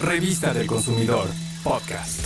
Revista 0.00 0.54
del 0.54 0.66
Consumidor, 0.66 1.26
podcast. 1.62 2.20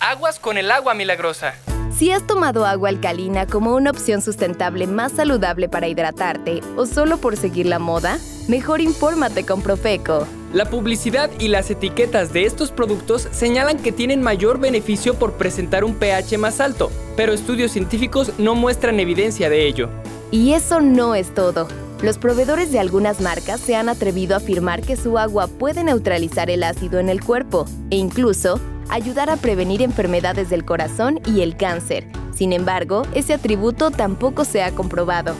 Aguas 0.00 0.40
con 0.40 0.58
el 0.58 0.68
agua 0.72 0.94
milagrosa. 0.94 1.54
Si 1.96 2.10
has 2.10 2.26
tomado 2.26 2.66
agua 2.66 2.88
alcalina 2.88 3.46
como 3.46 3.76
una 3.76 3.92
opción 3.92 4.20
sustentable 4.20 4.88
más 4.88 5.12
saludable 5.12 5.68
para 5.68 5.86
hidratarte 5.86 6.60
o 6.76 6.86
solo 6.86 7.18
por 7.18 7.36
seguir 7.36 7.66
la 7.66 7.78
moda, 7.78 8.18
mejor 8.48 8.80
infórmate 8.80 9.46
con 9.46 9.62
Profeco. 9.62 10.26
La 10.52 10.64
publicidad 10.64 11.30
y 11.38 11.46
las 11.46 11.70
etiquetas 11.70 12.32
de 12.32 12.46
estos 12.46 12.72
productos 12.72 13.28
señalan 13.30 13.78
que 13.78 13.92
tienen 13.92 14.22
mayor 14.22 14.58
beneficio 14.58 15.14
por 15.14 15.34
presentar 15.34 15.84
un 15.84 15.94
pH 15.94 16.36
más 16.36 16.58
alto, 16.58 16.90
pero 17.16 17.32
estudios 17.32 17.70
científicos 17.70 18.32
no 18.38 18.56
muestran 18.56 18.98
evidencia 18.98 19.48
de 19.48 19.68
ello. 19.68 19.88
Y 20.32 20.54
eso 20.54 20.80
no 20.80 21.14
es 21.14 21.32
todo. 21.32 21.68
Los 22.04 22.18
proveedores 22.18 22.70
de 22.70 22.78
algunas 22.78 23.22
marcas 23.22 23.62
se 23.62 23.76
han 23.76 23.88
atrevido 23.88 24.34
a 24.34 24.36
afirmar 24.36 24.82
que 24.82 24.94
su 24.94 25.16
agua 25.16 25.46
puede 25.46 25.82
neutralizar 25.82 26.50
el 26.50 26.62
ácido 26.62 26.98
en 26.98 27.08
el 27.08 27.24
cuerpo 27.24 27.64
e 27.88 27.96
incluso 27.96 28.60
ayudar 28.90 29.30
a 29.30 29.38
prevenir 29.38 29.80
enfermedades 29.80 30.50
del 30.50 30.66
corazón 30.66 31.18
y 31.24 31.40
el 31.40 31.56
cáncer. 31.56 32.06
Sin 32.34 32.52
embargo, 32.52 33.04
ese 33.14 33.32
atributo 33.32 33.90
tampoco 33.90 34.44
se 34.44 34.62
ha 34.62 34.70
comprobado. 34.72 35.34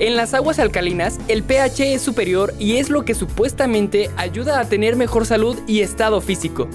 En 0.00 0.16
las 0.16 0.34
aguas 0.34 0.58
alcalinas, 0.58 1.20
el 1.28 1.44
pH 1.44 1.94
es 1.94 2.02
superior 2.02 2.52
y 2.58 2.78
es 2.78 2.90
lo 2.90 3.04
que 3.04 3.14
supuestamente 3.14 4.10
ayuda 4.16 4.58
a 4.58 4.64
tener 4.64 4.96
mejor 4.96 5.24
salud 5.24 5.56
y 5.68 5.82
estado 5.82 6.20
físico. 6.20 6.66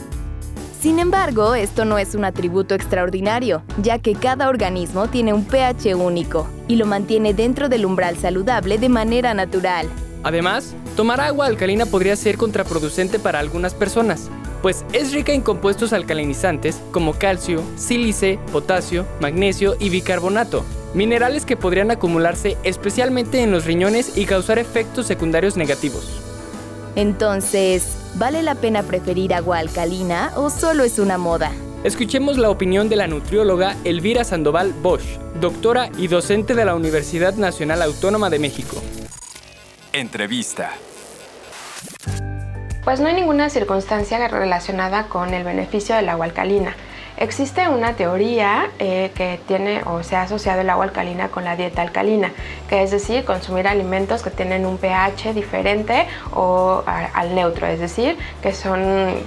Sin 0.79 0.99
embargo, 0.99 1.53
esto 1.53 1.83
no 1.83 1.97
es 1.97 2.15
un 2.15 2.23
atributo 2.23 2.75
extraordinario, 2.75 3.61
ya 3.83 3.99
que 3.99 4.15
cada 4.15 4.47
organismo 4.47 5.09
tiene 5.09 5.33
un 5.33 5.43
pH 5.43 5.95
único 5.95 6.47
y 6.67 6.75
lo 6.75 6.85
mantiene 6.85 7.33
dentro 7.33 7.69
del 7.69 7.85
umbral 7.85 8.17
saludable 8.17 8.77
de 8.77 8.89
manera 8.89 9.33
natural. 9.33 9.87
Además, 10.23 10.75
tomar 10.95 11.21
agua 11.21 11.45
alcalina 11.45 11.85
podría 11.85 12.15
ser 12.15 12.37
contraproducente 12.37 13.19
para 13.19 13.39
algunas 13.39 13.73
personas, 13.73 14.29
pues 14.61 14.83
es 14.93 15.13
rica 15.13 15.31
en 15.33 15.41
compuestos 15.41 15.93
alcalinizantes 15.93 16.81
como 16.91 17.13
calcio, 17.13 17.63
sílice, 17.75 18.39
potasio, 18.51 19.05
magnesio 19.21 19.75
y 19.79 19.89
bicarbonato, 19.89 20.65
minerales 20.93 21.45
que 21.45 21.55
podrían 21.55 21.91
acumularse 21.91 22.57
especialmente 22.63 23.41
en 23.41 23.51
los 23.51 23.65
riñones 23.65 24.17
y 24.17 24.25
causar 24.25 24.59
efectos 24.59 25.05
secundarios 25.05 25.55
negativos. 25.55 26.21
Entonces, 26.95 27.95
¿vale 28.15 28.41
la 28.41 28.55
pena 28.55 28.81
preferir 28.83 29.33
agua 29.33 29.59
alcalina 29.59 30.31
o 30.35 30.49
solo 30.49 30.83
es 30.83 30.97
una 30.97 31.19
moda? 31.19 31.51
Escuchemos 31.87 32.37
la 32.37 32.49
opinión 32.49 32.89
de 32.89 32.97
la 32.97 33.07
nutrióloga 33.07 33.77
Elvira 33.85 34.25
Sandoval 34.25 34.73
Bosch, 34.73 35.05
doctora 35.39 35.89
y 35.97 36.09
docente 36.09 36.53
de 36.53 36.65
la 36.65 36.75
Universidad 36.75 37.35
Nacional 37.35 37.81
Autónoma 37.81 38.29
de 38.29 38.39
México. 38.39 38.75
Entrevista. 39.93 40.71
Pues 42.83 42.99
no 42.99 43.07
hay 43.07 43.13
ninguna 43.13 43.49
circunstancia 43.49 44.27
relacionada 44.27 45.07
con 45.07 45.33
el 45.33 45.45
beneficio 45.45 45.95
del 45.95 46.09
agua 46.09 46.25
alcalina. 46.25 46.75
Existe 47.15 47.69
una 47.69 47.93
teoría 47.93 48.69
eh, 48.79 49.11
que 49.15 49.39
tiene 49.47 49.81
o 49.85 50.03
se 50.03 50.17
ha 50.17 50.23
asociado 50.23 50.59
el 50.59 50.69
agua 50.69 50.83
alcalina 50.83 51.29
con 51.29 51.45
la 51.45 51.55
dieta 51.55 51.83
alcalina, 51.83 52.33
que 52.67 52.83
es 52.83 52.91
decir, 52.91 53.23
consumir 53.23 53.65
alimentos 53.65 54.23
que 54.23 54.29
tienen 54.29 54.65
un 54.65 54.77
pH 54.77 55.33
diferente 55.33 56.05
o 56.33 56.83
al 56.85 57.33
neutro, 57.33 57.65
es 57.65 57.79
decir, 57.79 58.17
que 58.41 58.51
son 58.51 58.81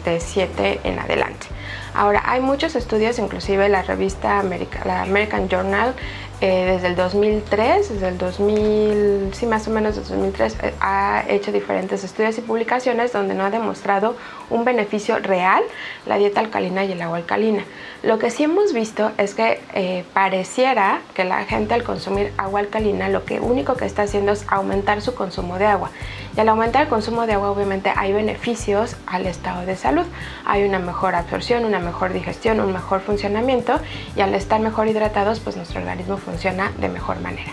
de 0.04 0.20
7 0.20 0.80
en 0.84 0.98
adelante. 0.98 1.46
Ahora, 1.94 2.22
hay 2.24 2.40
muchos 2.40 2.76
estudios, 2.76 3.18
inclusive 3.18 3.68
la 3.68 3.82
revista 3.82 4.42
la 4.84 5.02
American 5.02 5.48
Journal 5.48 5.94
eh, 6.42 6.64
desde 6.72 6.86
el 6.86 6.96
2003, 6.96 7.92
desde 7.92 8.08
el 8.08 8.16
2000, 8.16 9.34
sí, 9.34 9.44
más 9.44 9.68
o 9.68 9.70
menos 9.70 9.96
desde 9.96 10.14
2003, 10.14 10.56
eh, 10.62 10.74
ha 10.80 11.22
hecho 11.28 11.52
diferentes 11.52 12.02
estudios 12.02 12.38
y 12.38 12.40
publicaciones 12.40 13.12
donde 13.12 13.34
no 13.34 13.44
ha 13.44 13.50
demostrado 13.50 14.16
un 14.48 14.64
beneficio 14.64 15.18
real 15.18 15.62
la 16.06 16.16
dieta 16.16 16.40
alcalina 16.40 16.82
y 16.86 16.92
el 16.92 17.02
agua 17.02 17.18
alcalina. 17.18 17.62
Lo 18.02 18.18
que 18.18 18.30
sí 18.30 18.44
hemos 18.44 18.72
visto 18.72 19.12
es 19.18 19.34
que 19.34 19.60
eh, 19.74 20.04
pareciera 20.14 21.02
que 21.12 21.24
la 21.24 21.44
gente 21.44 21.74
al 21.74 21.82
consumir 21.82 22.32
agua 22.38 22.60
alcalina 22.60 23.10
lo 23.10 23.26
que 23.26 23.38
único 23.38 23.74
que 23.74 23.84
está 23.84 24.04
haciendo 24.04 24.32
es 24.32 24.46
aumentar 24.48 25.02
su 25.02 25.14
consumo 25.14 25.58
de 25.58 25.66
agua. 25.66 25.90
Y 26.34 26.40
al 26.40 26.48
aumentar 26.48 26.82
el 26.82 26.88
consumo 26.88 27.26
de 27.26 27.34
agua 27.34 27.50
obviamente 27.50 27.92
hay 27.94 28.14
beneficios 28.14 28.96
al 29.06 29.26
estado 29.26 29.66
de 29.66 29.76
salud. 29.76 30.06
Hay 30.46 30.64
una 30.64 30.78
mejor 30.78 31.14
absorción, 31.14 31.66
una 31.66 31.80
mejor 31.80 32.14
digestión, 32.14 32.60
un 32.60 32.72
mejor 32.72 33.02
funcionamiento 33.02 33.78
y 34.16 34.22
al 34.22 34.34
estar 34.34 34.58
mejor 34.60 34.88
hidratados 34.88 35.40
pues 35.40 35.56
nuestro 35.56 35.80
organismo 35.80 36.16
funciona 36.16 36.29
funciona 36.30 36.72
de 36.78 36.88
mejor 36.88 37.20
manera. 37.20 37.52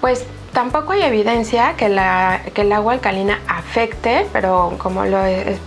Pues 0.00 0.24
tampoco 0.52 0.92
hay 0.92 1.02
evidencia 1.02 1.74
que, 1.76 1.88
la, 1.88 2.40
que 2.54 2.62
el 2.62 2.72
agua 2.72 2.94
alcalina 2.94 3.40
afecte, 3.48 4.26
pero 4.32 4.74
como 4.78 5.04
lo 5.04 5.18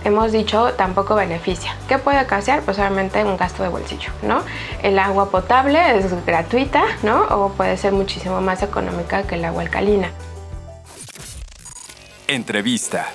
hemos 0.04 0.32
dicho, 0.32 0.72
tampoco 0.74 1.14
beneficia. 1.14 1.76
¿Qué 1.88 1.98
puede 1.98 2.26
causar? 2.26 2.62
Pues 2.62 2.78
obviamente 2.78 3.24
un 3.24 3.36
gasto 3.36 3.62
de 3.62 3.68
bolsillo, 3.68 4.10
¿no? 4.22 4.42
El 4.82 4.98
agua 4.98 5.30
potable 5.30 5.98
es 5.98 6.26
gratuita, 6.26 6.82
¿no? 7.02 7.22
O 7.22 7.50
puede 7.50 7.76
ser 7.76 7.92
muchísimo 7.92 8.40
más 8.40 8.62
económica 8.62 9.22
que 9.22 9.36
el 9.36 9.44
agua 9.44 9.62
alcalina. 9.62 10.10
Entrevista. 12.26 13.08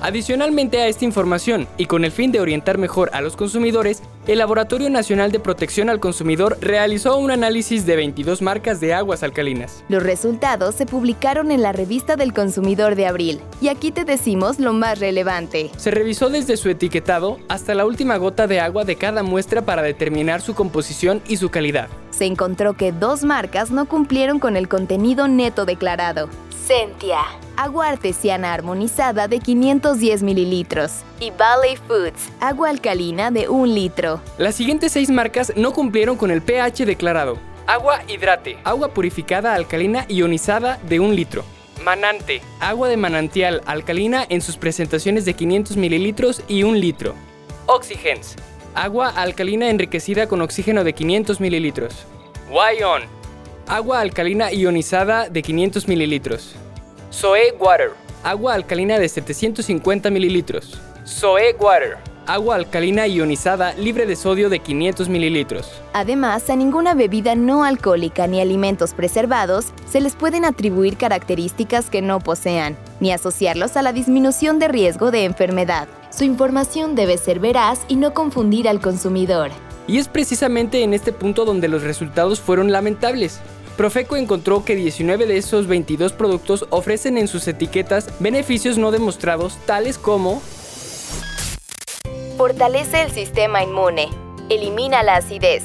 Adicionalmente 0.00 0.80
a 0.80 0.86
esta 0.86 1.04
información, 1.04 1.66
y 1.76 1.86
con 1.86 2.04
el 2.04 2.12
fin 2.12 2.30
de 2.30 2.40
orientar 2.40 2.78
mejor 2.78 3.10
a 3.12 3.20
los 3.20 3.34
consumidores, 3.34 4.02
el 4.28 4.38
Laboratorio 4.38 4.88
Nacional 4.90 5.32
de 5.32 5.40
Protección 5.40 5.90
al 5.90 5.98
Consumidor 5.98 6.56
realizó 6.60 7.16
un 7.16 7.32
análisis 7.32 7.84
de 7.84 7.96
22 7.96 8.40
marcas 8.40 8.80
de 8.80 8.94
aguas 8.94 9.24
alcalinas. 9.24 9.82
Los 9.88 10.04
resultados 10.04 10.76
se 10.76 10.86
publicaron 10.86 11.50
en 11.50 11.62
la 11.62 11.72
revista 11.72 12.14
del 12.14 12.32
consumidor 12.32 12.94
de 12.94 13.06
abril, 13.06 13.40
y 13.60 13.68
aquí 13.68 13.90
te 13.90 14.04
decimos 14.04 14.60
lo 14.60 14.72
más 14.72 15.00
relevante. 15.00 15.70
Se 15.76 15.90
revisó 15.90 16.30
desde 16.30 16.56
su 16.56 16.68
etiquetado 16.68 17.38
hasta 17.48 17.74
la 17.74 17.84
última 17.84 18.16
gota 18.18 18.46
de 18.46 18.60
agua 18.60 18.84
de 18.84 18.96
cada 18.96 19.24
muestra 19.24 19.62
para 19.62 19.82
determinar 19.82 20.42
su 20.42 20.54
composición 20.54 21.22
y 21.26 21.38
su 21.38 21.50
calidad. 21.50 21.88
Se 22.18 22.24
encontró 22.24 22.74
que 22.74 22.90
dos 22.90 23.22
marcas 23.22 23.70
no 23.70 23.86
cumplieron 23.86 24.40
con 24.40 24.56
el 24.56 24.66
contenido 24.66 25.28
neto 25.28 25.64
declarado. 25.64 26.28
Sentia, 26.66 27.20
agua 27.56 27.90
artesiana 27.90 28.52
armonizada 28.52 29.28
de 29.28 29.38
510 29.38 30.24
mililitros. 30.24 31.02
Y 31.20 31.30
Valley 31.30 31.76
Foods, 31.76 32.28
agua 32.40 32.70
alcalina 32.70 33.30
de 33.30 33.48
1 33.48 33.66
litro. 33.72 34.20
Las 34.36 34.56
siguientes 34.56 34.90
seis 34.90 35.10
marcas 35.10 35.52
no 35.54 35.72
cumplieron 35.72 36.16
con 36.16 36.32
el 36.32 36.42
pH 36.42 36.86
declarado. 36.86 37.38
Agua 37.68 38.00
hidrate, 38.08 38.58
agua 38.64 38.88
purificada 38.88 39.54
alcalina 39.54 40.04
ionizada 40.08 40.80
de 40.88 40.98
1 40.98 41.12
litro. 41.12 41.44
Manante, 41.84 42.42
agua 42.58 42.88
de 42.88 42.96
manantial 42.96 43.62
alcalina 43.64 44.26
en 44.28 44.40
sus 44.40 44.56
presentaciones 44.56 45.24
de 45.24 45.34
500 45.34 45.76
mililitros 45.76 46.42
y 46.48 46.64
1 46.64 46.78
litro. 46.78 47.14
Oxygens, 47.66 48.34
agua 48.78 49.08
alcalina 49.08 49.70
enriquecida 49.70 50.28
con 50.28 50.40
oxígeno 50.40 50.84
de 50.84 50.92
500 50.92 51.40
mililitros. 51.40 52.06
Y-On, 52.48 53.02
agua 53.66 54.00
alcalina 54.00 54.52
ionizada 54.52 55.28
de 55.28 55.42
500 55.42 55.88
mililitros. 55.88 56.54
Soe 57.10 57.54
Water, 57.58 57.90
agua 58.22 58.54
alcalina 58.54 59.00
de 59.00 59.08
750 59.08 60.10
mililitros. 60.10 60.80
Soe 61.02 61.56
Water, 61.58 61.96
agua 62.28 62.56
alcalina 62.56 63.06
ionizada 63.06 63.72
libre 63.74 64.06
de 64.06 64.14
sodio 64.14 64.50
de 64.50 64.60
500 64.60 65.08
mililitros. 65.08 65.72
Además, 65.94 66.50
a 66.50 66.56
ninguna 66.56 66.94
bebida 66.94 67.34
no 67.34 67.64
alcohólica 67.64 68.26
ni 68.26 68.40
alimentos 68.40 68.92
preservados 68.92 69.72
se 69.90 70.00
les 70.00 70.14
pueden 70.14 70.44
atribuir 70.44 70.98
características 70.98 71.88
que 71.88 72.02
no 72.02 72.20
posean, 72.20 72.76
ni 73.00 73.12
asociarlos 73.12 73.76
a 73.76 73.82
la 73.82 73.92
disminución 73.92 74.58
de 74.58 74.68
riesgo 74.68 75.10
de 75.10 75.24
enfermedad. 75.24 75.88
Su 76.10 76.24
información 76.24 76.94
debe 76.94 77.16
ser 77.16 77.40
veraz 77.40 77.80
y 77.88 77.96
no 77.96 78.12
confundir 78.12 78.68
al 78.68 78.80
consumidor. 78.80 79.50
Y 79.86 79.96
es 79.96 80.08
precisamente 80.08 80.82
en 80.82 80.92
este 80.92 81.12
punto 81.12 81.46
donde 81.46 81.68
los 81.68 81.82
resultados 81.82 82.40
fueron 82.40 82.70
lamentables. 82.70 83.40
Profeco 83.78 84.16
encontró 84.16 84.64
que 84.64 84.74
19 84.74 85.26
de 85.26 85.38
esos 85.38 85.66
22 85.66 86.12
productos 86.12 86.66
ofrecen 86.68 87.16
en 87.16 87.28
sus 87.28 87.46
etiquetas 87.48 88.10
beneficios 88.18 88.76
no 88.76 88.90
demostrados 88.90 89.56
tales 89.64 89.96
como 89.96 90.42
Fortalece 92.38 93.02
el 93.02 93.10
sistema 93.10 93.64
inmune, 93.64 94.10
elimina 94.48 95.02
la 95.02 95.16
acidez, 95.16 95.64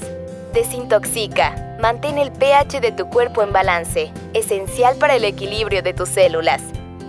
desintoxica, 0.56 1.78
mantén 1.80 2.18
el 2.18 2.32
pH 2.32 2.82
de 2.82 2.92
tu 2.92 3.10
cuerpo 3.10 3.44
en 3.44 3.54
balance, 3.54 4.12
esencial 4.34 4.96
para 4.96 5.16
el 5.16 5.24
equilibrio 5.24 5.84
de 5.84 5.94
tus 5.94 6.10
células, 6.10 6.64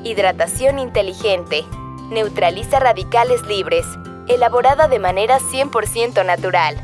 hidratación 0.04 0.78
inteligente, 0.78 1.64
neutraliza 2.10 2.78
radicales 2.78 3.40
libres, 3.46 3.86
elaborada 4.28 4.86
de 4.86 4.98
manera 4.98 5.38
100% 5.38 6.26
natural. 6.26 6.76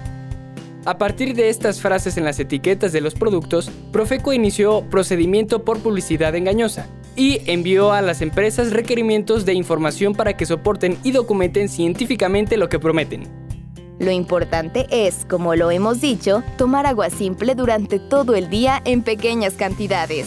A 0.86 0.96
partir 0.96 1.34
de 1.34 1.50
estas 1.50 1.82
frases 1.82 2.16
en 2.16 2.24
las 2.24 2.40
etiquetas 2.40 2.92
de 2.92 3.02
los 3.02 3.14
productos, 3.14 3.70
Profeco 3.92 4.32
inició 4.32 4.88
procedimiento 4.88 5.66
por 5.66 5.80
publicidad 5.80 6.34
engañosa 6.34 6.88
y 7.16 7.40
envió 7.50 7.92
a 7.92 8.02
las 8.02 8.22
empresas 8.22 8.72
requerimientos 8.72 9.44
de 9.44 9.54
información 9.54 10.14
para 10.14 10.36
que 10.36 10.46
soporten 10.46 10.98
y 11.02 11.12
documenten 11.12 11.68
científicamente 11.68 12.56
lo 12.56 12.68
que 12.68 12.78
prometen. 12.78 13.28
Lo 13.98 14.10
importante 14.10 14.86
es, 14.90 15.26
como 15.28 15.54
lo 15.54 15.70
hemos 15.70 16.00
dicho, 16.00 16.42
tomar 16.56 16.86
agua 16.86 17.10
simple 17.10 17.54
durante 17.54 17.98
todo 17.98 18.34
el 18.34 18.48
día 18.48 18.80
en 18.86 19.02
pequeñas 19.02 19.54
cantidades. 19.54 20.26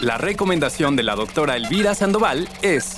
La 0.00 0.18
recomendación 0.18 0.94
de 0.94 1.02
la 1.02 1.16
doctora 1.16 1.56
Elvira 1.56 1.94
Sandoval 1.94 2.48
es 2.60 2.95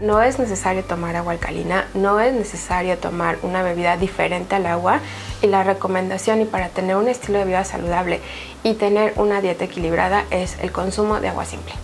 No 0.00 0.20
es 0.20 0.38
necesario 0.38 0.82
tomar 0.82 1.14
agua 1.16 1.32
alcalina, 1.32 1.86
no 1.94 2.18
es 2.20 2.34
necesario 2.34 2.98
tomar 2.98 3.38
una 3.42 3.62
bebida 3.62 3.96
diferente 3.96 4.56
al 4.56 4.66
agua 4.66 5.00
y 5.42 5.46
la 5.46 5.62
recomendación 5.62 6.40
y 6.40 6.44
para 6.44 6.68
tener 6.70 6.96
un 6.96 7.08
estilo 7.08 7.38
de 7.38 7.44
vida 7.44 7.64
saludable 7.64 8.20
y 8.64 8.74
tener 8.74 9.12
una 9.16 9.40
dieta 9.40 9.64
equilibrada 9.64 10.24
es 10.30 10.58
el 10.60 10.72
consumo 10.72 11.20
de 11.20 11.28
agua 11.28 11.44
simple. 11.44 11.74